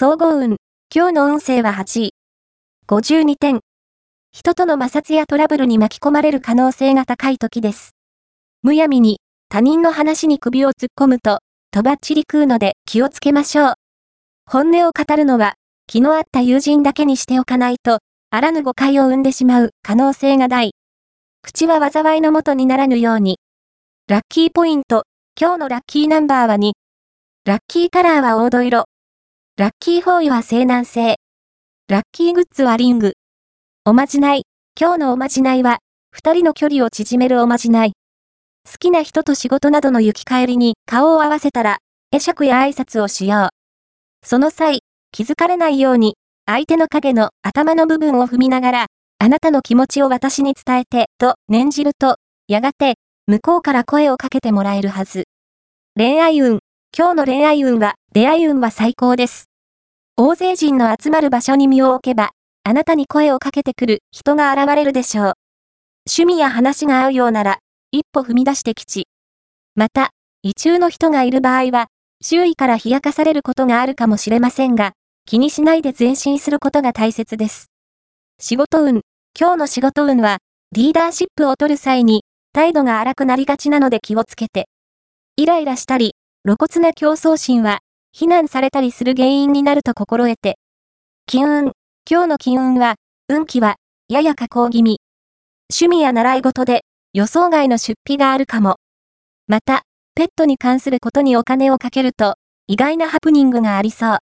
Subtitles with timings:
[0.00, 0.58] 総合運。
[0.94, 2.14] 今日の運勢は8位。
[2.86, 3.58] 52点。
[4.30, 7.96] 人との摩擦やトラブルに巻き込まれる可能性が高い時です。
[8.62, 11.40] むやみに他人の話に首を突っ込むと、
[11.72, 13.74] とばっちり食うので気をつけましょう。
[14.46, 15.54] 本音を語るのは、
[15.88, 17.98] 気の合った友人だけにしておかないと、
[18.30, 20.74] あらぬ誤解を生んでしまう可能性が大。
[21.42, 23.40] 口は災いのもとにならぬように。
[24.06, 25.02] ラッキーポイント。
[25.36, 26.70] 今日のラッキーナンバーは2。
[27.46, 28.84] ラッキーカラーは黄土色。
[29.58, 31.16] ラッキーフォーイは西南西。
[31.88, 33.14] ラッキーグッズはリング。
[33.84, 34.44] おまじない。
[34.80, 35.78] 今日のおまじないは、
[36.12, 37.94] 二人の距離を縮めるおまじない。
[38.70, 41.78] 好きな人と仕事などの行き帰りに顔を合わせたら、
[42.12, 43.48] 会釈や挨拶をしよう。
[44.24, 46.14] その際、気づかれないように、
[46.46, 48.86] 相手の影の頭の部分を踏みながら、
[49.18, 52.94] あなたの気持ちを私に伝えて、と念じると、やがて、
[53.26, 55.24] 向こうから声をかけてもらえるはず。
[55.96, 56.60] 恋愛運。
[56.96, 59.47] 今日の恋愛運は、出会い運は最高です。
[60.20, 62.30] 大勢人の集まる場所に身を置けば、
[62.64, 65.32] あなたに声をかけてくる人が現れるでしょう。
[66.08, 67.58] 趣味や話が合うようなら、
[67.92, 69.06] 一歩踏み出して吉。
[69.76, 70.10] また、
[70.42, 71.86] 異中の人がいる場合は、
[72.20, 74.94] 周囲から冷やかされることがあるかもしれませんが、
[75.24, 77.70] 気にしないで前進することが大切です。
[78.40, 79.02] 仕事運。
[79.38, 80.38] 今日の仕事運は、
[80.72, 84.66] リーダーシップを取る際に、態度が荒くなりがちなので気をつけて。
[85.36, 87.78] イライラしたり、露骨な競争心は、
[88.18, 90.58] 非難されたりする原因になると心得て。
[91.26, 91.72] 金運。
[92.10, 92.96] 今日の金運は、
[93.28, 93.76] 運気は、
[94.08, 94.98] やや下降気味。
[95.72, 98.78] 趣味や習い事で、予想外の出費があるかも。
[99.46, 99.82] また、
[100.16, 102.34] ペットに関することにお金をかけると、
[102.66, 104.16] 意外なハプニングがありそう。